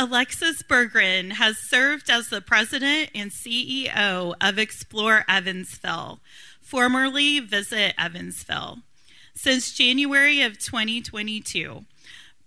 [0.00, 6.20] Alexis Berggren has served as the president and CEO of Explore Evansville,
[6.62, 8.78] formerly Visit Evansville,
[9.34, 11.84] since January of 2022.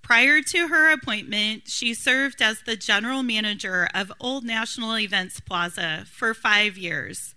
[0.01, 6.05] Prior to her appointment, she served as the general manager of Old National Events Plaza
[6.09, 7.35] for five years.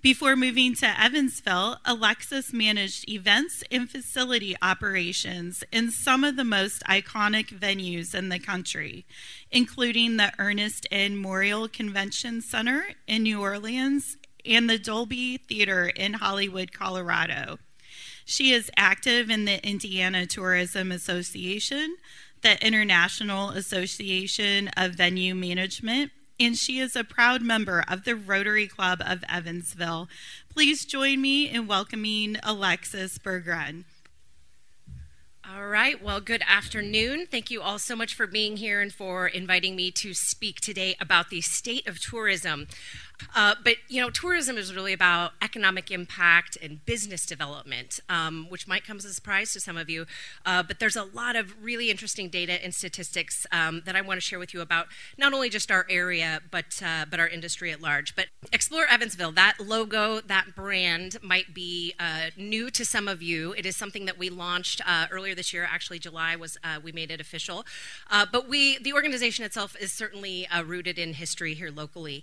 [0.00, 6.84] Before moving to Evansville, Alexis managed events and facility operations in some of the most
[6.84, 9.04] iconic venues in the country,
[9.50, 11.20] including the Ernest N.
[11.20, 17.58] Morial Convention Center in New Orleans and the Dolby Theater in Hollywood, Colorado.
[18.24, 21.96] She is active in the Indiana Tourism Association,
[22.42, 28.66] the International Association of Venue Management, and she is a proud member of the Rotary
[28.66, 30.08] Club of Evansville.
[30.48, 33.84] Please join me in welcoming Alexis Berggren.
[35.50, 36.02] All right.
[36.02, 37.26] Well, good afternoon.
[37.26, 40.94] Thank you all so much for being here and for inviting me to speak today
[41.00, 42.66] about the state of tourism.
[43.34, 48.66] Uh, but you know, tourism is really about economic impact and business development, um, which
[48.66, 50.06] might come as a surprise to some of you.
[50.46, 54.18] Uh, but there's a lot of really interesting data and statistics um, that I want
[54.18, 57.72] to share with you about not only just our area, but uh, but our industry
[57.72, 58.14] at large.
[58.14, 63.52] But Explore Evansville, that logo, that brand might be uh, new to some of you.
[63.52, 65.68] It is something that we launched uh, earlier this year.
[65.70, 67.64] Actually, July was we made it official.
[68.10, 72.22] but we, the organization itself, is certainly rooted in history here locally.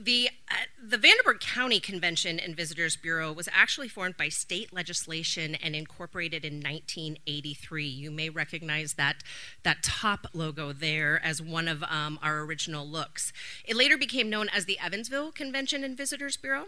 [0.00, 5.54] The, uh, the Vanderburgh County Convention and Visitors Bureau was actually formed by state legislation
[5.56, 7.86] and incorporated in 1983.
[7.86, 9.22] You may recognize that,
[9.64, 13.32] that top logo there as one of um, our original looks.
[13.66, 16.66] It later became known as the Evansville Convention and Visitors Bureau.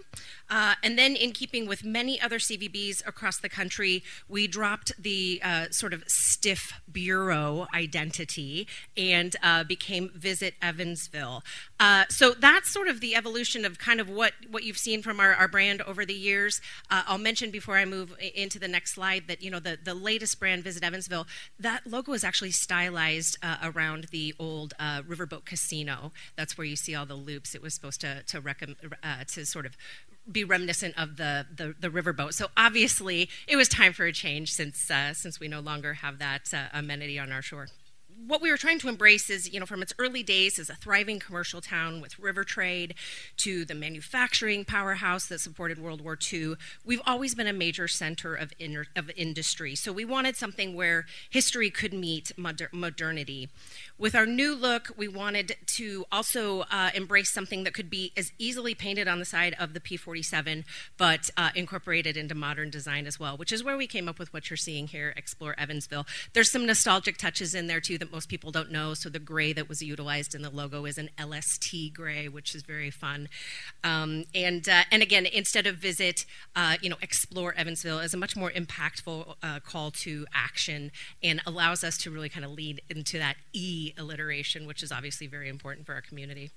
[0.50, 5.40] Uh, and then, in keeping with many other CVBs across the country, we dropped the
[5.42, 11.42] uh, sort of stiff bureau identity and uh, became Visit Evansville.
[11.80, 15.20] Uh, so that's sort of the evolution of kind of what, what you've seen from
[15.20, 16.60] our, our brand over the years.
[16.90, 19.94] Uh, I'll mention before I move into the next slide that, you know, the, the
[19.94, 21.26] latest brand, Visit Evansville,
[21.58, 26.12] that logo is actually stylized uh, around the old uh, Riverboat Casino.
[26.36, 27.54] That's where you see all the loops.
[27.54, 28.42] It was supposed to, to,
[29.02, 29.76] uh, to sort of
[30.30, 32.32] be reminiscent of the, the, the, riverboat.
[32.32, 36.18] So obviously, it was time for a change since, uh, since we no longer have
[36.18, 37.68] that uh, amenity on our shore
[38.26, 40.74] what we were trying to embrace is, you know, from its early days as a
[40.74, 42.94] thriving commercial town with river trade
[43.38, 46.54] to the manufacturing powerhouse that supported World War II,
[46.84, 48.52] we've always been a major center of,
[48.96, 49.74] of industry.
[49.74, 53.48] So we wanted something where history could meet moder- modernity.
[53.98, 58.32] With our new look, we wanted to also uh, embrace something that could be as
[58.38, 60.64] easily painted on the side of the P47,
[60.96, 64.32] but uh, incorporated into modern design as well, which is where we came up with
[64.32, 66.06] what you're seeing here, Explore Evansville.
[66.32, 68.94] There's some nostalgic touches in there too that most people don't know.
[68.94, 72.62] So the gray that was utilized in the logo is an LST gray, which is
[72.62, 73.28] very fun.
[73.82, 78.16] Um, and uh, and again, instead of visit, uh, you know, Explore Evansville is a
[78.16, 80.92] much more impactful uh, call to action
[81.22, 85.26] and allows us to really kind of lead into that E alliteration, which is obviously
[85.26, 86.50] very important for our community.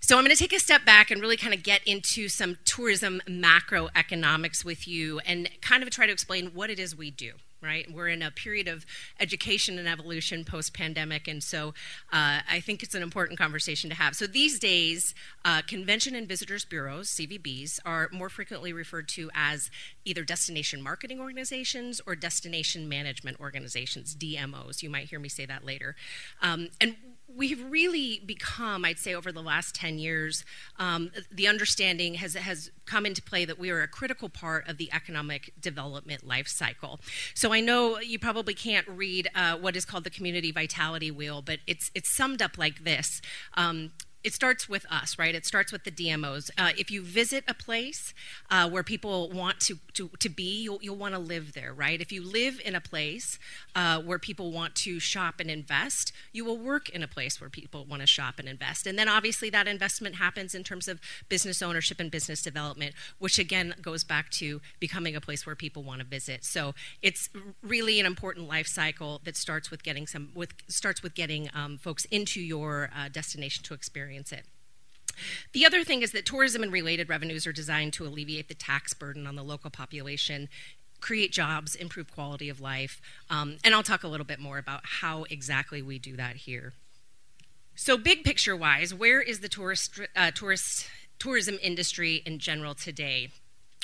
[0.00, 2.56] So, I'm going to take a step back and really kind of get into some
[2.64, 7.34] tourism macroeconomics with you and kind of try to explain what it is we do
[7.64, 7.90] right?
[7.90, 8.84] We're in a period of
[9.18, 11.68] education and evolution post pandemic, and so
[12.12, 14.14] uh, I think it's an important conversation to have.
[14.14, 15.14] So these days,
[15.44, 19.70] uh, convention and visitors bureaus, CVBs, are more frequently referred to as
[20.04, 24.82] either destination marketing organizations or destination management organizations, DMOs.
[24.82, 25.96] You might hear me say that later.
[26.42, 26.96] Um, and
[27.36, 30.44] we've really become, I'd say, over the last 10 years,
[30.78, 34.78] um, the understanding has, has come into play that we are a critical part of
[34.78, 37.00] the economic development life cycle.
[37.34, 41.42] So I know you probably can't read uh, what is called the community vitality wheel,
[41.42, 43.20] but it's, it's summed up like this.
[43.54, 43.92] Um,
[44.24, 45.34] it starts with us, right?
[45.34, 46.50] It starts with the DMOs.
[46.56, 48.14] Uh, if you visit a place
[48.50, 52.00] uh, where people want to, to, to be, you'll, you'll want to live there, right?
[52.00, 53.38] If you live in a place
[53.76, 57.50] uh, where people want to shop and invest, you will work in a place where
[57.50, 58.86] people want to shop and invest.
[58.86, 63.38] And then obviously that investment happens in terms of business ownership and business development, which
[63.38, 66.44] again goes back to becoming a place where people want to visit.
[66.44, 67.28] So it's
[67.62, 71.76] really an important life cycle that starts with getting some with starts with getting um,
[71.76, 74.46] folks into your uh, destination to experience experience it.
[75.52, 78.94] The other thing is that tourism and related revenues are designed to alleviate the tax
[78.94, 80.48] burden on the local population,
[81.00, 83.00] create jobs, improve quality of life,
[83.30, 86.72] um, and I'll talk a little bit more about how exactly we do that here.
[87.76, 90.88] So, big picture wise, where is the tourist, uh, tourist
[91.18, 93.30] tourism industry in general today?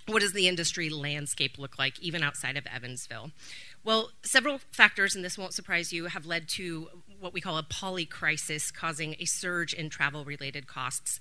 [0.07, 3.31] What does the industry landscape look like, even outside of Evansville?
[3.85, 6.89] Well, several factors, and this won't surprise you, have led to
[7.21, 11.21] what we call a polycrisis, causing a surge in travel related costs.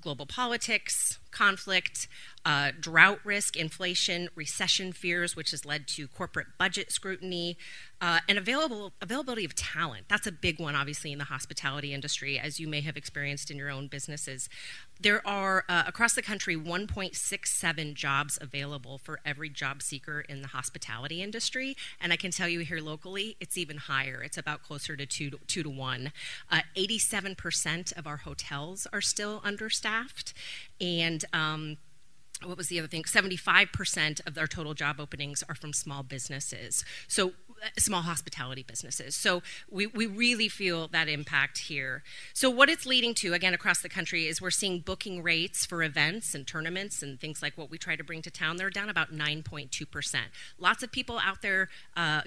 [0.00, 2.08] Global politics, conflict,
[2.44, 7.56] uh, drought risk, inflation, recession fears, which has led to corporate budget scrutiny,
[8.00, 10.04] uh, and available, availability of talent.
[10.08, 13.56] That's a big one, obviously, in the hospitality industry, as you may have experienced in
[13.56, 14.48] your own businesses.
[15.00, 20.48] There are, uh, across the country, 1.67 jobs available for every job seeker in the
[20.48, 21.76] hospitality industry.
[22.00, 24.22] And I can tell you here locally, it's even higher.
[24.22, 26.12] It's about closer to two to, two to one.
[26.76, 30.34] 87% uh, of our hotels are still understaffed.
[30.80, 31.78] And um,
[32.42, 33.04] what was the other thing?
[33.04, 36.84] 75% of our total job openings are from small businesses.
[37.08, 37.32] So,
[37.78, 39.16] small hospitality businesses.
[39.16, 42.02] So, we, we really feel that impact here.
[42.32, 45.82] So, what it's leading to, again, across the country, is we're seeing booking rates for
[45.82, 48.56] events and tournaments and things like what we try to bring to town.
[48.56, 50.16] They're down about 9.2%.
[50.58, 51.68] Lots of people out there.
[51.96, 52.22] Uh,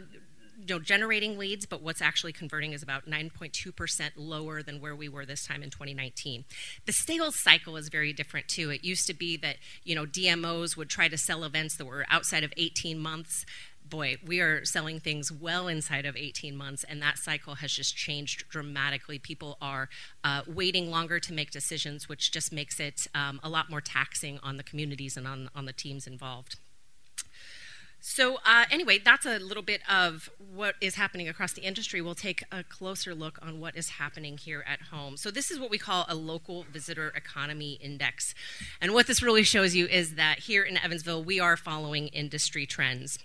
[0.60, 5.08] you know, generating leads, but what's actually converting is about 9.2% lower than where we
[5.08, 6.46] were this time in 2019.
[6.86, 8.72] The sales cycle is very different too.
[8.72, 12.06] It used to be that, you know, DMOs would try to sell events that were
[12.10, 13.46] outside of 18 months
[13.90, 17.96] boy, we are selling things well inside of 18 months, and that cycle has just
[17.96, 19.20] changed dramatically.
[19.20, 19.90] People are
[20.24, 24.40] uh, waiting longer to make decisions, which just makes it um, a lot more taxing
[24.44, 26.58] on the communities and on, on the teams involved.
[28.00, 32.00] So, uh, anyway, that's a little bit of what is happening across the industry.
[32.00, 35.18] We'll take a closer look on what is happening here at home.
[35.18, 38.36] So, this is what we call a local visitor economy index.
[38.80, 42.66] And what this really shows you is that here in Evansville, we are following industry
[42.66, 43.20] trends.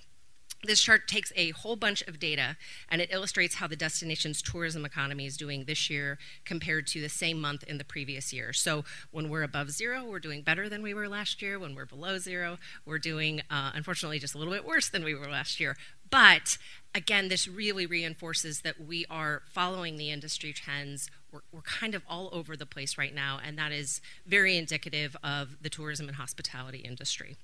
[0.64, 2.56] This chart takes a whole bunch of data
[2.88, 7.08] and it illustrates how the destination's tourism economy is doing this year compared to the
[7.08, 8.52] same month in the previous year.
[8.52, 11.58] So when we're above zero, we're doing better than we were last year.
[11.58, 15.16] When we're below zero, we're doing, uh, unfortunately, just a little bit worse than we
[15.16, 15.76] were last year.
[16.10, 16.58] But
[16.94, 21.10] again, this really reinforces that we are following the industry trends.
[21.32, 25.16] We're, we're, kind of all over the place right now, and that is very indicative
[25.24, 27.36] of the tourism and hospitality industry.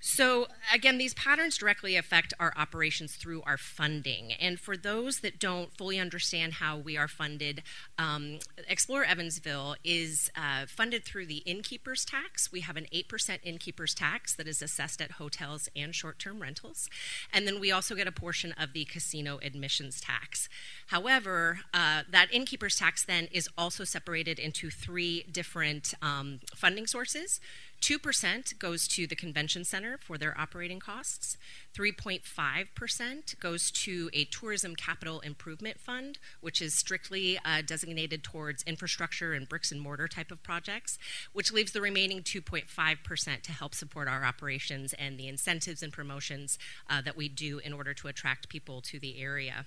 [0.00, 4.32] So, again, these patterns directly affect our operations through our funding.
[4.32, 7.62] And for those that don't fully understand how we are funded,
[7.98, 12.50] um, Explore Evansville is uh, funded through the innkeeper's tax.
[12.50, 16.88] We have an 8% innkeeper's tax that is assessed at hotels and short term rentals.
[17.30, 20.48] And then we also get a portion of the casino admissions tax.
[20.86, 27.38] However, uh, that innkeeper's tax then is also separated into three different um, funding sources.
[27.80, 31.36] 2% goes to the convention center for their operating costs.
[31.74, 39.32] 3.5% goes to a tourism capital improvement fund, which is strictly uh, designated towards infrastructure
[39.32, 40.98] and bricks and mortar type of projects,
[41.32, 46.58] which leaves the remaining 2.5% to help support our operations and the incentives and promotions
[46.88, 49.66] uh, that we do in order to attract people to the area.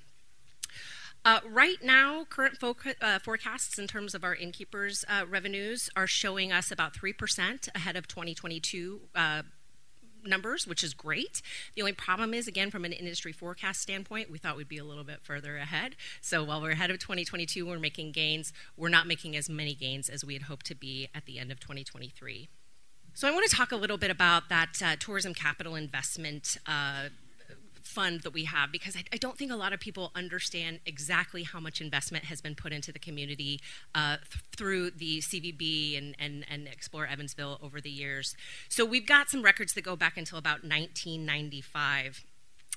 [1.25, 6.51] Uh, right now, current uh, forecasts in terms of our innkeepers' uh, revenues are showing
[6.51, 9.43] us about 3% ahead of 2022 uh,
[10.25, 11.41] numbers, which is great.
[11.75, 14.83] The only problem is, again, from an industry forecast standpoint, we thought we'd be a
[14.83, 15.95] little bit further ahead.
[16.19, 18.51] So while we're ahead of 2022, we're making gains.
[18.75, 21.53] We're not making as many gains as we had hoped to be at the end
[21.53, 22.49] of 2023.
[23.13, 27.09] So I want to talk a little bit about that uh, tourism capital investment uh,
[27.83, 31.43] fund that we have because I, I, don't think a lot of people understand exactly
[31.43, 33.59] how much investment has been put into the community
[33.93, 38.35] uh, th- through the CVB and, and, and Explore Evansville over the years.
[38.69, 42.23] So we've got some records that go back until about 1995.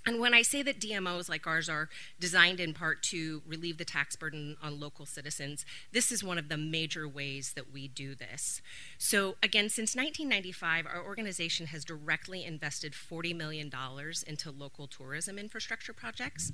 [0.07, 1.89] And when I say that DMOs like ours are
[2.21, 6.49] designed in part to relieve the tax burden on local citizens, this is one of
[6.49, 8.63] the major ways that we do this.
[8.99, 13.71] So, again, since 1995, our organization has directly invested $40 million
[14.29, 16.53] into local tourism infrastructure projects.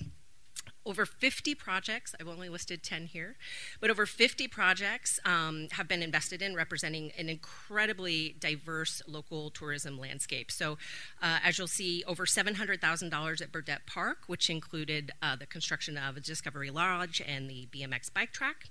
[0.84, 3.36] Over 50 projects, I've only listed 10 here,
[3.80, 9.96] but over 50 projects um, have been invested in, representing an incredibly diverse local tourism
[9.96, 10.50] landscape.
[10.50, 10.78] So,
[11.22, 16.16] uh, as you'll see, over $700,000 at Burdett Park, which included uh, the construction of
[16.16, 18.70] a Discovery Lodge and the BMX bike track.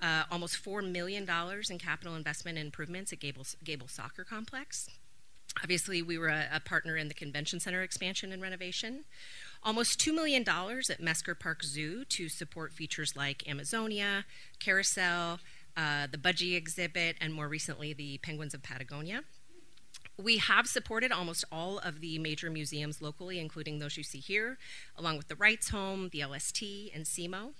[0.00, 1.28] Uh, almost $4 million
[1.68, 4.88] in capital investment improvements at Goebel, Goebel Soccer Complex.
[5.62, 9.04] Obviously, we were a, a partner in the convention center expansion and renovation.
[9.62, 14.24] Almost $2 million at Mesker Park Zoo to support features like Amazonia,
[14.58, 15.40] Carousel,
[15.76, 19.22] uh, the Budgie exhibit, and more recently, the Penguins of Patagonia.
[20.16, 24.58] We have supported almost all of the major museums locally, including those you see here,
[24.96, 26.62] along with the Reitz Home, the LST,
[26.94, 27.52] and cMoe.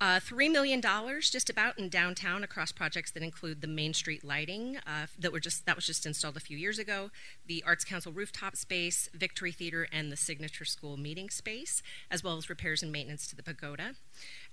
[0.00, 0.80] Uh, $3 million
[1.20, 5.40] just about in downtown across projects that include the Main Street lighting uh, that, were
[5.40, 7.10] just, that was just installed a few years ago,
[7.46, 12.38] the Arts Council rooftop space, Victory Theater, and the Signature School meeting space, as well
[12.38, 13.94] as repairs and maintenance to the pagoda.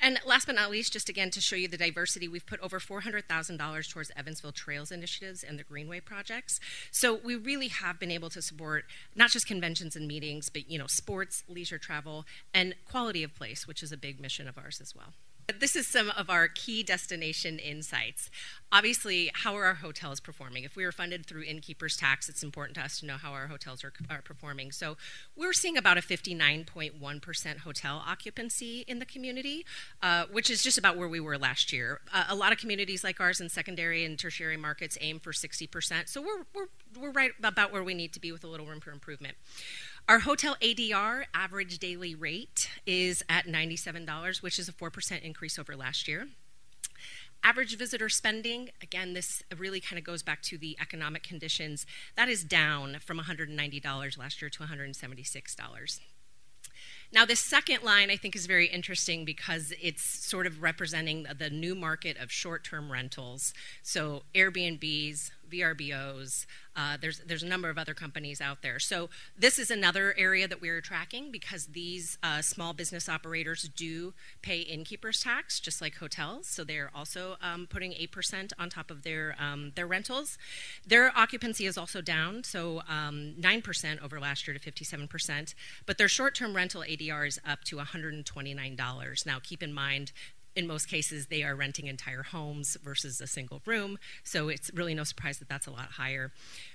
[0.02, 2.78] And last but not least, just again to show you the diversity, we've put over
[2.78, 6.60] $400,000 towards Evansville Trails initiatives and the Greenway projects.
[6.92, 8.84] So we really have been able to support
[9.16, 13.66] not just conventions and meetings, but you know, sports, leisure travel, and quality of place,
[13.66, 15.14] which is a big mission of ours as well.
[15.56, 18.30] This is some of our key destination insights.
[18.70, 20.66] Obviously, how are our hotels performing?
[20.66, 23.48] If we are funded through innkeeper's tax, it's important to us to know how our
[23.48, 24.74] hotels are, are performing.
[24.74, 24.98] So,
[25.38, 29.66] we're seeing about a 59.1% hotel occupancy in the community,
[30.04, 32.02] uh, which is just about where we were last year.
[32.14, 36.10] Uh, a lot of communities like ours in secondary and tertiary markets aim for 60%.
[36.10, 36.68] So, we're, we're,
[37.02, 39.38] we're right about where we need to be with a little room for improvement.
[40.10, 45.76] Our hotel ADR, average daily rate, is at $97, which is a 4% increase over
[45.76, 46.30] last year.
[47.44, 51.86] Average visitor spending, again, this really kind of goes back to the economic conditions.
[52.16, 56.00] That is down from $190 last year to $176.
[57.12, 61.50] Now, this second line I think is very interesting because it's sort of representing the
[61.50, 63.54] new market of short term rentals.
[63.84, 66.46] So, Airbnbs, VRBOs.
[66.76, 68.80] Uh, there's there's a number of other companies out there.
[68.80, 74.14] So this is another area that we're tracking because these uh, small business operators do
[74.42, 76.48] pay innkeeper's tax, just like hotels.
[76.48, 80.38] So they're also um, putting eight percent on top of their um, their rentals.
[80.86, 85.56] Their occupancy is also down, so um, nine percent over last year to fifty-seven percent.
[85.86, 89.26] But their short-term rental ADR is up to one hundred and twenty-nine dollars.
[89.26, 90.12] Now, keep in mind
[90.58, 94.96] in most cases, they are renting entire homes versus a single room, so it's really
[94.96, 96.32] no surprise that that's a lot higher.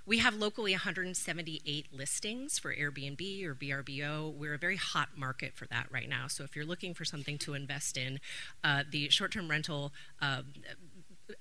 [0.07, 4.33] We have locally 178 listings for Airbnb or VRBO.
[4.33, 6.29] We're a very hot market for that right now.
[6.29, 8.21] So if you're looking for something to invest in,
[8.62, 10.43] uh, the short term rental uh,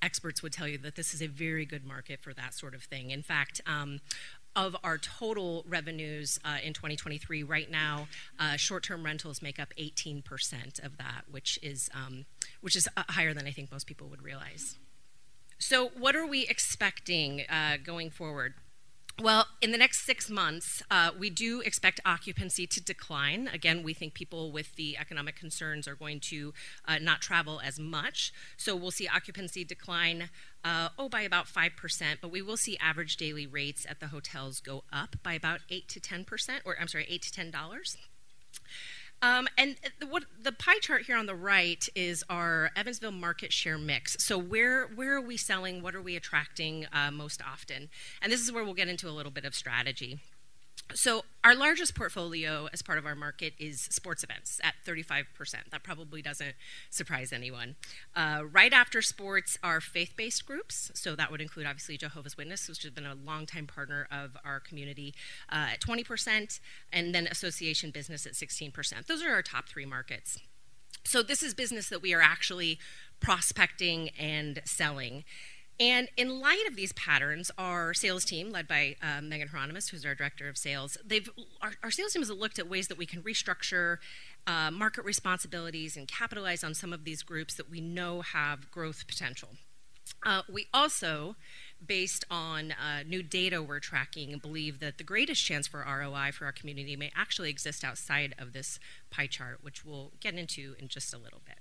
[0.01, 2.83] experts would tell you that this is a very good market for that sort of
[2.83, 3.11] thing.
[3.11, 3.99] In fact, um,
[4.55, 8.07] of our total revenues uh, in 2023, right now,
[8.39, 12.25] uh, short-term rentals make up 18% of that, which is um,
[12.61, 14.77] which is uh, higher than I think most people would realize.
[15.57, 18.55] So, what are we expecting uh, going forward?
[19.19, 23.47] Well, in the next six months, uh, we do expect occupancy to decline.
[23.53, 26.53] Again, we think people with the economic concerns are going to
[26.87, 28.33] uh, not travel as much.
[28.57, 30.29] So we'll see occupancy decline,
[30.63, 31.71] uh, oh, by about 5%,
[32.19, 35.87] but we will see average daily rates at the hotels go up by about 8
[35.89, 36.25] to 10%,
[36.65, 37.97] or I'm sorry, 8 to $10.
[39.21, 39.75] Um, and
[40.09, 44.17] what the pie chart here on the right is our Evansville market share mix.
[44.19, 45.83] So where where are we selling?
[45.83, 47.89] What are we attracting uh, most often?
[48.21, 50.19] And this is where we'll get into a little bit of strategy.
[50.95, 55.25] So, our largest portfolio as part of our market is sports events at 35%.
[55.71, 56.55] That probably doesn't
[56.89, 57.75] surprise anyone.
[58.15, 60.91] Uh, right after sports are faith based groups.
[60.93, 64.59] So, that would include obviously Jehovah's Witness, which has been a longtime partner of our
[64.59, 65.13] community,
[65.51, 66.59] uh, at 20%,
[66.93, 69.07] and then association business at 16%.
[69.07, 70.37] Those are our top three markets.
[71.03, 72.77] So, this is business that we are actually
[73.19, 75.23] prospecting and selling.
[75.81, 80.05] And in light of these patterns, our sales team, led by uh, Megan Hieronymus, who's
[80.05, 81.27] our director of sales, they've
[81.59, 83.97] our, our, sales team has looked at ways that we can restructure
[84.45, 89.07] uh, market responsibilities and capitalize on some of these groups that we know have growth
[89.07, 89.49] potential.
[90.23, 91.35] Uh, we also,
[91.83, 96.45] based on uh, new data we're tracking, believe that the greatest chance for ROI for
[96.45, 100.89] our community may actually exist outside of this pie chart, which we'll get into in
[100.89, 101.57] just a little bit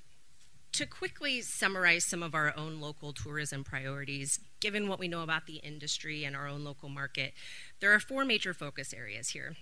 [0.73, 5.47] to quickly summarize some of our own local tourism priorities, given what we know about
[5.47, 7.33] the industry and our own local market,
[7.81, 9.57] there are four major focus areas here.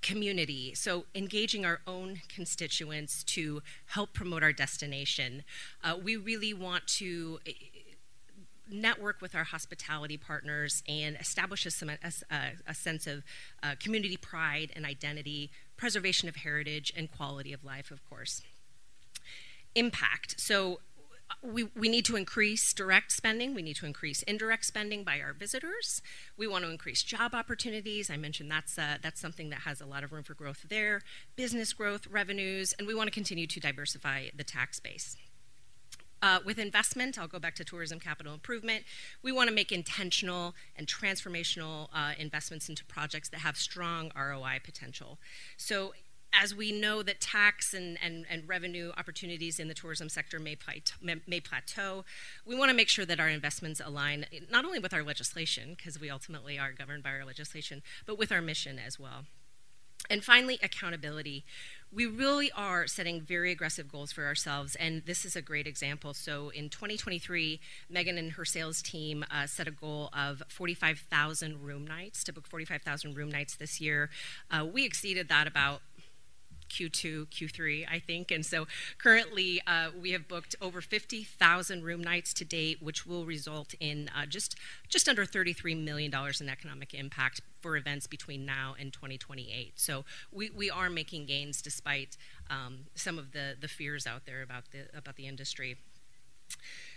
[0.00, 5.44] Community, so engaging our own constituents to help promote our destination.
[5.82, 7.52] Uh, we really want to eh,
[8.70, 11.98] network with our hospitality partners and establish a,
[12.30, 13.24] a, a sense of
[13.62, 18.40] uh, community pride and identity, preservation of heritage, and quality of life, of course
[19.74, 20.40] impact.
[20.40, 20.80] So
[21.42, 23.54] we, we need to increase direct spending.
[23.54, 26.00] We need to increase indirect spending by our visitors.
[26.36, 28.10] We want to increase job opportunities.
[28.10, 31.02] I mentioned that's, uh, that's something that has a lot of room for growth there.
[31.36, 35.16] Business growth, revenues, and we want to continue to diversify the tax base.
[36.22, 38.84] Uh, with investment, I'll go back to tourism capital improvement.
[39.22, 44.60] We want to make intentional and transformational uh, investments into projects that have strong ROI
[44.64, 45.18] potential.
[45.58, 45.92] So,
[46.42, 50.56] as we know that tax and, and, and revenue opportunities in the tourism sector may,
[51.26, 52.04] may plateau,
[52.44, 56.00] we want to make sure that our investments align not only with our legislation, because
[56.00, 59.24] we ultimately are governed by our legislation, but with our mission as well.
[60.10, 61.44] And finally, accountability.
[61.92, 66.12] We really are setting very aggressive goals for ourselves, and this is a great example.
[66.12, 71.86] So, in 2023, Megan and her sales team uh, set a goal of 45,000 room
[71.86, 74.10] nights to book 45,000 room nights this year.
[74.50, 75.80] Uh, we exceeded that about
[76.74, 78.30] Q2, Q3, I think.
[78.30, 78.66] And so
[78.98, 84.10] currently uh, we have booked over 50,000 room nights to date, which will result in
[84.16, 84.56] uh, just,
[84.88, 89.74] just under $33 million in economic impact for events between now and 2028.
[89.76, 92.16] So we, we are making gains despite
[92.50, 95.76] um, some of the, the fears out there about the, about the industry.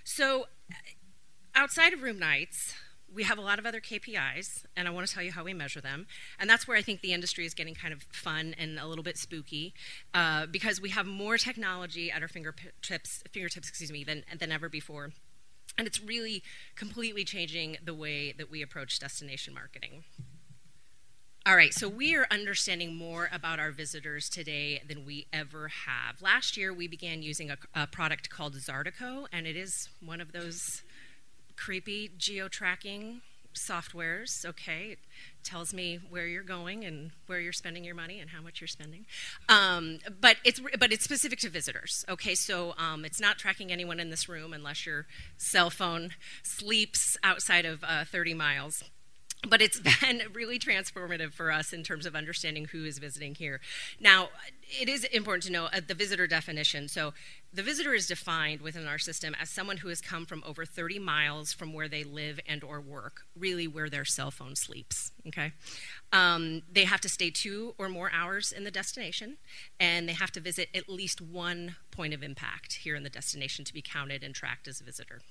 [0.03, 0.47] So
[1.55, 2.73] outside of room nights,
[3.13, 5.53] we have a lot of other KPIs, and I want to tell you how we
[5.53, 6.07] measure them.
[6.39, 9.03] And that's where I think the industry is getting kind of fun and a little
[9.03, 9.73] bit spooky,
[10.13, 14.69] uh, because we have more technology at our fingertips, fingertips, excuse me, than than ever
[14.69, 15.11] before,
[15.77, 16.43] and it's really
[16.75, 20.03] completely changing the way that we approach destination marketing.
[21.47, 26.21] All right, so we are understanding more about our visitors today than we ever have.
[26.21, 30.33] Last year, we began using a, a product called Zartico, and it is one of
[30.33, 30.83] those
[31.57, 33.21] creepy geo-tracking
[33.57, 34.91] softwares, okay?
[34.91, 34.99] It
[35.43, 38.67] tells me where you're going and where you're spending your money and how much you're
[38.67, 39.05] spending.
[39.49, 42.35] Um, but it's but it's specific to visitors, okay?
[42.35, 46.11] So um, it's not tracking anyone in this room unless your cell phone
[46.43, 48.83] sleeps outside of uh, 30 miles
[49.47, 53.59] but it's been really transformative for us in terms of understanding who is visiting here.
[53.99, 54.29] Now,
[54.81, 56.87] it is important to know uh, the visitor definition.
[56.87, 57.13] So,
[57.53, 60.99] the visitor is defined within our system as someone who has come from over 30
[60.99, 65.11] miles from where they live and or work, really where their cell phone sleeps.
[65.27, 65.53] Okay,
[66.11, 69.37] um, they have to stay two or more hours in the destination,
[69.79, 73.63] and they have to visit at least one point of impact here in the destination
[73.65, 75.21] to be counted and tracked as a visitor.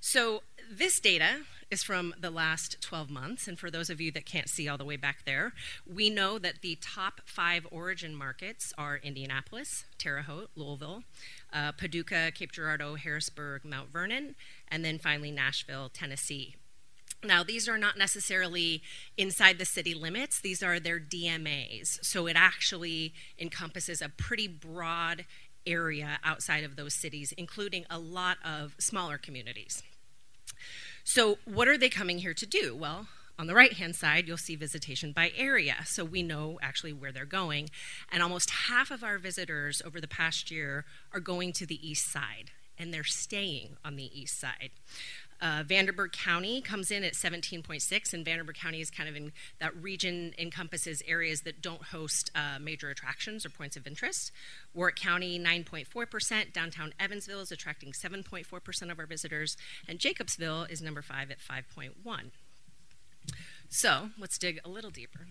[0.00, 1.40] So, this data
[1.70, 4.78] is from the last 12 months, and for those of you that can't see all
[4.78, 5.52] the way back there,
[5.86, 11.02] we know that the top five origin markets are Indianapolis, Terre Haute, Louisville,
[11.52, 14.34] uh, Paducah, Cape Girardeau, Harrisburg, Mount Vernon,
[14.68, 16.54] and then finally Nashville, Tennessee.
[17.24, 18.80] Now, these are not necessarily
[19.16, 22.04] inside the city limits, these are their DMAs.
[22.04, 25.24] So it actually encompasses a pretty broad
[25.66, 29.82] area outside of those cities, including a lot of smaller communities.
[31.04, 32.74] So, what are they coming here to do?
[32.74, 33.06] Well,
[33.38, 35.76] on the right hand side, you'll see visitation by area.
[35.84, 37.70] So we know actually where they're going.
[38.10, 42.10] And almost half of our visitors over the past year are going to the east
[42.10, 44.70] side, and they're staying on the east side.
[45.40, 49.74] Uh, Vanderburgh County comes in at 17.6, and Vanderburgh County is kind of in that
[49.76, 54.32] region encompasses areas that don't host uh, major attractions or points of interest.
[54.74, 61.02] Warrick County 9.4%, downtown Evansville is attracting 7.4% of our visitors, and Jacobsville is number
[61.02, 61.92] five at 5.1.
[63.68, 65.26] So let's dig a little deeper.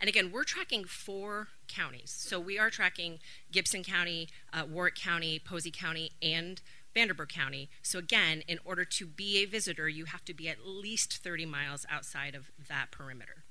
[0.00, 2.10] And again, we're tracking four counties.
[2.10, 3.20] So we are tracking
[3.52, 6.60] Gibson County, uh, Warrick County, Posey County, and
[6.94, 7.70] Vanderburgh County.
[7.82, 11.46] So, again, in order to be a visitor, you have to be at least 30
[11.46, 13.44] miles outside of that perimeter.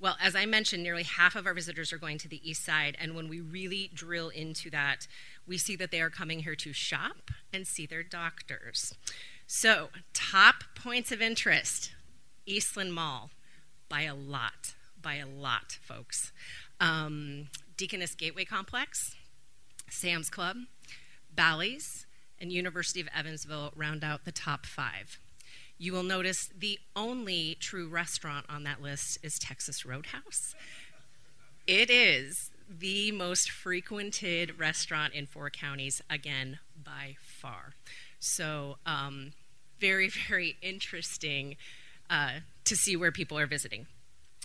[0.00, 2.96] Well, as I mentioned, nearly half of our visitors are going to the east side,
[3.00, 5.06] and when we really drill into that,
[5.46, 8.94] we see that they are coming here to shop and see their doctors.
[9.46, 11.92] So, top points of interest
[12.46, 13.30] Eastland Mall,
[13.88, 16.32] by a lot, by a lot, folks.
[16.80, 19.14] Um, Deaconess Gateway Complex,
[19.90, 20.56] Sam's Club,
[21.34, 22.03] Bally's,
[22.40, 25.18] and University of Evansville round out the top five.
[25.78, 30.54] You will notice the only true restaurant on that list is Texas Roadhouse.
[31.66, 37.74] It is the most frequented restaurant in four counties, again, by far.
[38.20, 39.32] So, um,
[39.80, 41.56] very, very interesting
[42.08, 43.86] uh, to see where people are visiting.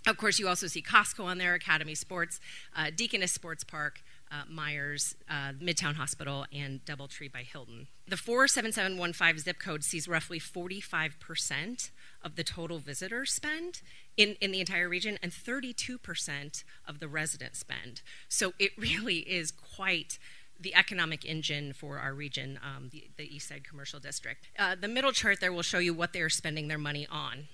[0.08, 2.40] Of course, you also see Costco on there, Academy Sports,
[2.76, 7.88] uh, Deaconess Sports Park, uh, Meijers, uh, Midtown Hospital, and Doubletree by Hilton.
[8.08, 13.82] The 47715 zip code sees roughly 45% of the total visitor spend
[14.18, 18.02] in, in the entire region and 32% of the resident spend.
[18.28, 20.20] So it really is quite
[20.60, 24.50] the economic engine for our region, um, the, the, East Side Commercial District.
[24.58, 27.48] Uh, the middle chart there will show you what they're spending their money on.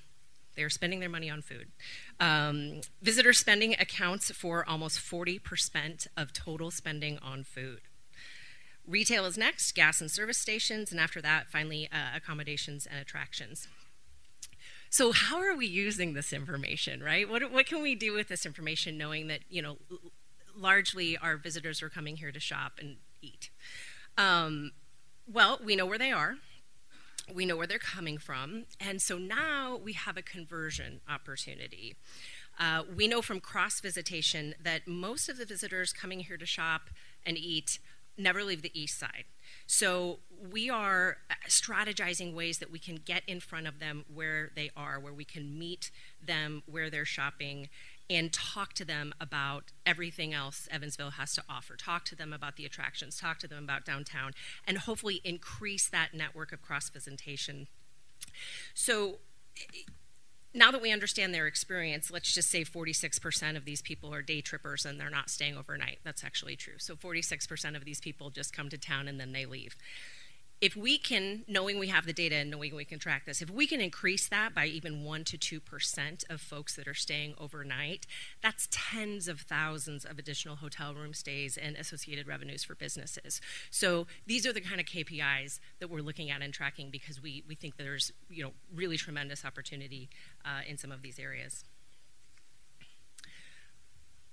[0.56, 1.68] They're spending their money on food.
[2.20, 7.82] Um, visitor spending accounts for almost 40% of total spending on food.
[8.88, 13.68] Retail is next, gas and service stations, and after that, finally, uh, accommodations and attractions.
[14.92, 17.28] So, how are we using this information, right?
[17.28, 19.78] What, what can we do with this information knowing that, you know,
[20.56, 23.50] largely our visitors are coming here to shop and eat?
[24.18, 24.72] Um,
[25.28, 26.36] well, we know where they are
[27.34, 28.66] we know where they're coming from.
[28.80, 31.96] And so now we have a conversion opportunity.
[32.60, 36.90] Uh, we know from cross visitation that most of the visitors coming here to shop
[37.26, 37.80] and eat
[38.18, 39.26] never leave the east side.
[39.68, 40.20] So
[40.52, 41.18] we are
[41.50, 45.26] strategizing ways that we can get in front of them where they are, where we
[45.26, 45.92] can meet
[46.26, 47.70] them where they're shopping
[48.10, 51.76] and talk to them about everything else Evansville has to offer.
[51.76, 54.34] Talk to them about the attractions, talk to them about downtown,
[54.68, 57.68] and hopefully increase that network of cross visitation.
[58.74, 59.18] So
[60.54, 64.42] now that we understand their experience, let's just say 46% of these people are day
[64.42, 66.00] trippers and they're not staying overnight.
[66.04, 66.76] That's actually true.
[66.78, 69.76] So 46% of these people just come to town and then they leave
[70.62, 73.50] if we can, knowing we have the data and knowing we can track this, if
[73.50, 78.08] we can increase that by even 1% to 2% of folks that are staying overnight,
[78.42, 83.42] that's tens of thousands of additional hotel room stays and associated revenues for businesses.
[83.70, 87.44] So these are the kind of KPIs that we're looking at and tracking because we,
[87.48, 90.10] we think there's you know, really tremendous opportunity
[90.46, 91.66] uh, in some of these areas.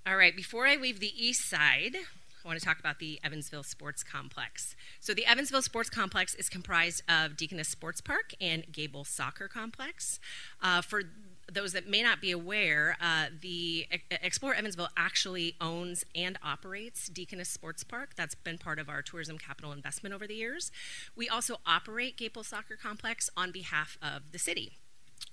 [0.04, 1.96] All right, before I leave the east side,
[2.44, 4.74] I want to talk about the Evansville Sports Complex.
[5.00, 10.18] So, the Evansville Sports Complex is comprised of Deaconess Sports Park and Goebel Soccer Complex.
[10.62, 11.02] Uh, for
[11.50, 17.48] those that may not be aware, uh, the Explore Evansville actually owns and operates Deaconess
[17.48, 18.14] Sports Park.
[18.16, 20.70] That's been part of our tourism capital investment over the years.
[21.14, 24.78] We also operate Goebel Soccer Complex on behalf of the city.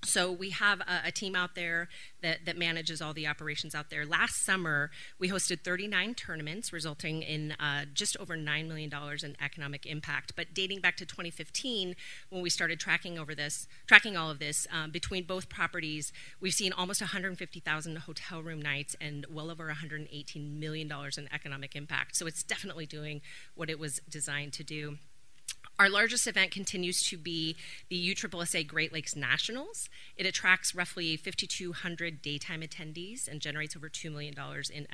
[0.02, 1.88] So we have a, a, team out there
[2.22, 4.06] that, that manages all the operations out there.
[4.06, 8.90] Last summer, we hosted 39 tournaments, resulting in uh, just over $9 million
[9.22, 10.32] in economic impact.
[10.36, 11.96] But dating back to 2015,
[12.30, 16.54] when we started tracking over this, tracking all of this, um, between both properties, we've
[16.54, 22.16] seen almost 150,000 hotel room nights and well over $118 million in economic impact.
[22.16, 23.20] So it's definitely doing
[23.54, 24.96] what it was designed to do.
[25.80, 27.56] Our largest event continues to be
[27.88, 29.88] the USSSA Great Lakes Nationals.
[30.14, 34.34] It attracts roughly 5,200 daytime attendees and generates over $2 million
[34.74, 34.86] in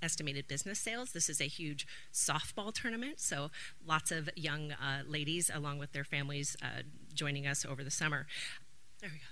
[0.00, 1.10] estimated business sales.
[1.10, 3.50] This is a huge softball tournament, so
[3.84, 8.28] lots of young uh, ladies, along with their families, uh, joining us over the summer.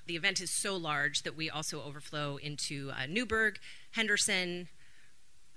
[0.09, 3.61] The event is so large that we also overflow into uh, Newburgh,
[3.93, 4.67] Henderson,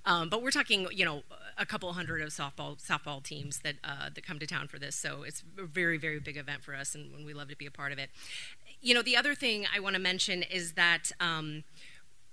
[0.10, 1.22] um, but we're talking, you know,
[1.56, 4.95] a couple hundred of softball softball teams that uh, that come to town for this.
[4.95, 7.72] So it's a very very big event for us, and we love to be a
[7.72, 8.10] part of it.
[8.82, 11.12] You know, the other thing I want to mention is that.
[11.19, 11.63] Um,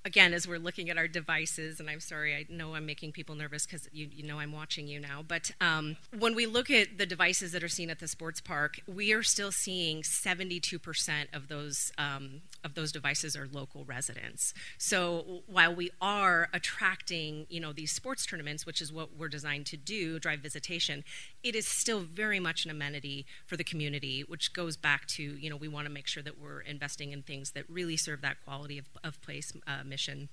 [0.06, 3.34] again, as we're looking at our devices, and I'm sorry, I know I'm making people
[3.34, 6.96] nervous because you, you, know I'm watching you now, but um, when we look at
[6.96, 11.48] the devices that are seen at the sports park, we are still seeing 72% of
[11.48, 14.52] those um, of those devices are local residents.
[14.76, 19.66] So while we are attracting, you know, these sports tournaments, which is what we're designed
[19.66, 21.04] to do, drive visitation,
[21.42, 25.48] it is still very much an amenity for the community, which goes back to, you
[25.48, 28.44] know, we want to make sure that we're investing in things that really serve that
[28.44, 30.28] quality of, of place uh, mission.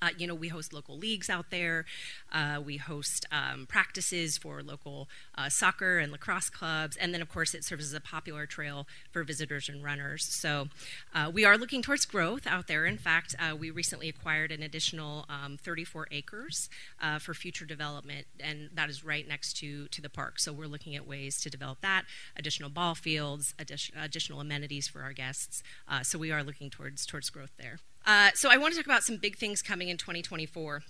[0.00, 1.84] Uh, you know, we host local leagues out there.
[2.32, 6.96] Uh, we host um, practices for local uh, soccer and lacrosse clubs.
[6.96, 10.24] And then, of course, it serves as a popular trail for visitors and runners.
[10.24, 10.68] So
[11.14, 12.86] uh, we are looking towards growth out there.
[12.86, 16.68] In fact, uh, we recently acquired an additional um, 34 acres
[17.00, 20.38] uh, for future development, and that is right next to, to the park.
[20.38, 22.04] So we're looking at ways to develop that,
[22.36, 25.62] additional ball fields, addition, additional amenities for our guests.
[26.02, 27.78] so we are looking towards, towards growth there.
[28.06, 30.82] Uh, so I want to talk about some big things coming in 2024.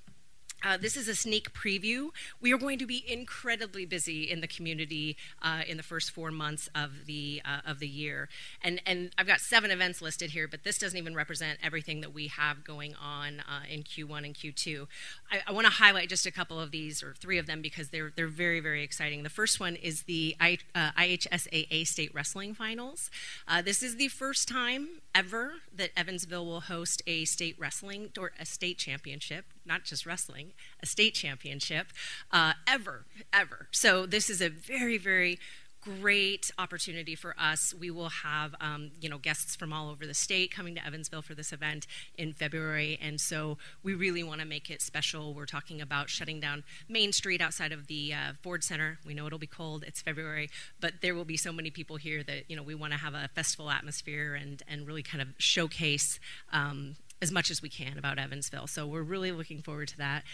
[0.62, 2.08] Uh, this is a sneak preview.
[2.40, 6.30] We are going to be incredibly busy in the community uh, in the first four
[6.30, 8.28] months of the uh, of the year,
[8.62, 12.12] and and I've got seven events listed here, but this doesn't even represent everything that
[12.12, 14.86] we have going on uh, in Q1 and Q2.
[15.30, 17.90] I, I want to highlight just a couple of these or three of them because
[17.90, 19.22] they're they're very very exciting.
[19.22, 23.10] The first one is the I, IHSAA uh, State Wrestling Finals.
[23.46, 28.32] Uh, this is the first time ever that Evansville will host a state wrestling or
[28.38, 30.52] a state championship not just wrestling,
[30.82, 31.88] a state championship
[32.32, 33.68] uh, ever, ever.
[33.70, 35.38] So this is a very, very
[35.80, 37.72] great opportunity for us.
[37.72, 41.22] We will have um, you know guests from all over the state coming to Evansville
[41.22, 45.34] for this event in February, and so we really want to make it special.
[45.34, 48.98] We're talking about shutting down Main Street outside of the uh, Ford Center.
[49.04, 49.84] We know it'll be cold.
[49.86, 50.50] It's February,
[50.80, 53.14] but there will be so many people here that you know we want to have
[53.14, 56.18] a festival atmosphere and and really kind of showcase.
[56.52, 58.66] Um, as much as we can about Evansville.
[58.66, 60.24] So we're really looking forward to that.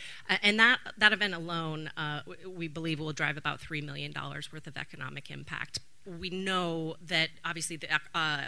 [0.42, 4.76] And that, that event alone, uh, we believe, will drive about $3 million worth of
[4.76, 5.78] economic impact.
[6.06, 8.40] We know that obviously the, uh,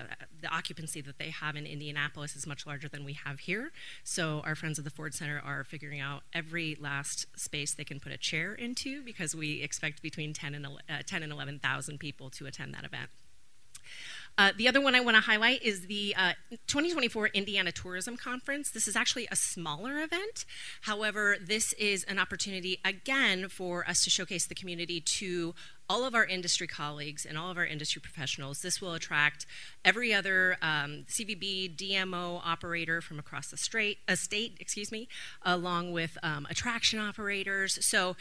[0.43, 3.73] the occupancy that they have in Indianapolis is much larger than we have here.
[4.05, 7.99] So our friends at the Ford Center are figuring out every last space they can
[7.99, 10.71] put a chair into because we expect between 10 and, uh,
[11.07, 13.09] 10 and 11,000 people to attend that event.
[14.39, 16.33] Uh, the other one I want to highlight is the uh,
[16.67, 18.71] 2024 Indiana Tourism Conference.
[18.71, 20.45] This is actually a smaller event.
[20.83, 25.55] However, this is an opportunity again for us to showcase the community to
[25.89, 28.61] all of our industry colleagues and all of our industry professionals.
[28.61, 29.47] This will attract
[29.85, 35.09] every other um, CVB DMO operator from across the straight, uh, state, excuse me,
[35.43, 37.79] along with um, attraction operators.
[37.85, 38.17] So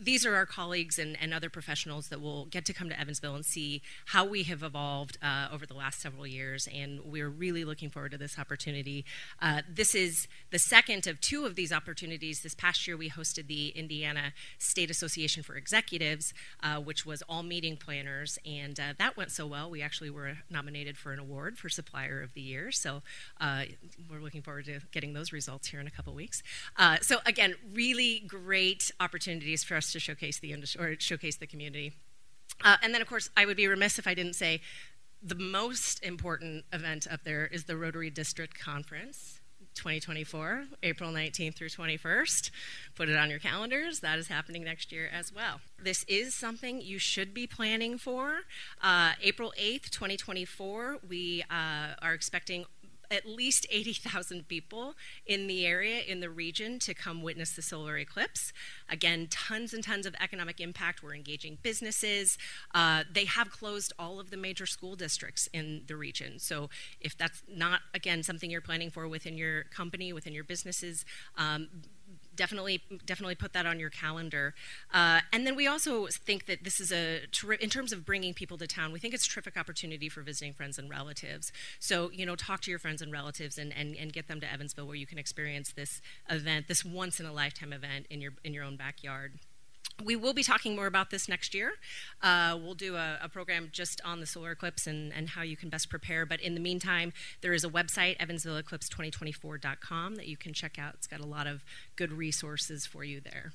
[0.00, 3.34] these are our colleagues and, and, other professionals that will get to come to Evansville
[3.36, 6.68] and see how we have evolved uh, over the last several years.
[6.74, 9.04] And we're really looking forward to this opportunity.
[9.40, 12.40] Uh, this is the second of two of these opportunities.
[12.40, 17.42] This past year, we hosted the Indiana State Association for Executives, uh, which was all
[17.42, 19.70] meeting planners, and uh, that went so well.
[19.70, 22.72] We actually were nominated for an award for Supplier of the Year.
[22.72, 23.02] So
[23.40, 23.64] uh,
[24.10, 26.42] we're looking forward to getting those results here in a couple weeks.
[26.76, 31.46] Uh, so again, really great opportunities for us to showcase the industry or showcase the
[31.46, 31.92] community.
[32.62, 34.60] Uh, and then, of course, I would be remiss if I didn't say
[35.22, 39.40] the most important event up there is the Rotary District Conference.
[39.74, 42.50] 2024, April 19th through 21st.
[42.96, 44.00] Put it on your calendars.
[44.00, 45.60] That is happening next year as well.
[45.82, 48.40] This is something you should be planning for.
[48.82, 52.64] Uh, April 8th, 2024, we uh, are expecting
[53.10, 54.94] at least 80,000 people
[55.26, 58.52] in the area, in the region, to come witness the solar eclipse.
[58.88, 61.02] Again, tons and tons of economic impact.
[61.02, 62.38] We're engaging businesses.
[62.74, 66.38] Uh, they have closed all of the major school districts in the region.
[66.38, 66.70] So
[67.00, 71.04] if that's not, again, something you're planning for within your company, within your businesses,
[71.36, 71.68] um,
[72.40, 74.54] definitely definitely put that on your calendar.
[74.94, 77.20] Uh, and then we also think that this is a
[77.60, 78.92] in terms of bringing people to town.
[78.92, 81.52] We think it's a terrific opportunity for visiting friends and relatives.
[81.78, 84.50] So you know, talk to your friends and relatives and, and, and get them to
[84.50, 86.00] Evansville where you can experience this
[86.30, 89.38] event, this once in a lifetime event in your in your own backyard.
[90.04, 91.72] We will be talking more about this next year.
[92.22, 95.56] Uh, we'll do a, a, program just on the solar eclipse and, and, how you
[95.56, 96.26] can best prepare.
[96.26, 100.94] But in the meantime, there is a website, evansvilleeclipse2024.com, that you can check out.
[100.94, 101.62] It's got a lot of
[101.96, 103.52] good resources for you there.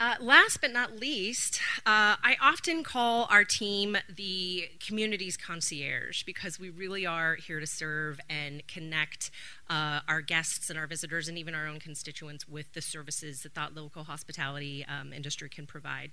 [0.00, 6.58] Uh, last but not least, uh, I often call our team the community's concierge because
[6.58, 9.30] we really are here to serve and connect
[9.68, 13.54] uh, our guests and our visitors and even our own constituents with the services that
[13.56, 16.12] that local hospitality um, industry can provide.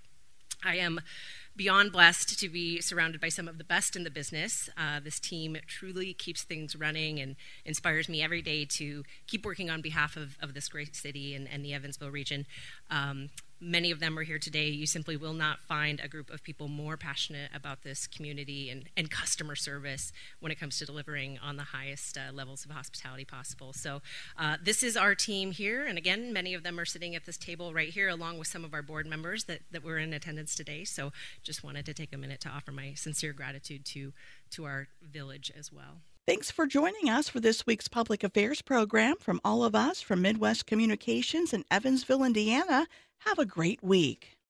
[0.65, 0.99] I am
[1.57, 4.69] beyond blessed to be surrounded by some of the best in the business.
[4.77, 9.69] Uh, this team truly keeps things running and inspires me every day to keep working
[9.69, 12.45] on behalf of, of this great city and, and the Evansville region.
[12.91, 14.67] Um, many of them are here today.
[14.67, 18.89] You simply will not find a group of people more passionate about this community and,
[18.95, 23.25] and customer service when it comes to delivering on the highest uh, levels of hospitality
[23.25, 23.73] possible.
[23.73, 24.01] So,
[24.37, 25.85] uh, this is our team here.
[25.85, 28.63] And again, many of them are sitting at this table right here, along with some
[28.63, 30.83] of our board members that, that were in attendance today.
[30.83, 31.11] So,
[31.47, 34.13] just wanted to take a minute to offer my sincere gratitude to,
[34.51, 36.01] to our village as well.
[36.27, 39.15] Thanks for joining us for this week's Public Affairs program.
[39.19, 42.85] From all of us from Midwest Communications in Evansville, Indiana,
[43.19, 44.36] have a great week.